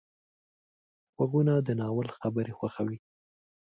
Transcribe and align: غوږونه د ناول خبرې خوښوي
غوږونه 1.15 1.53
د 1.67 1.69
ناول 1.79 2.07
خبرې 2.19 2.53
خوښوي 2.57 2.97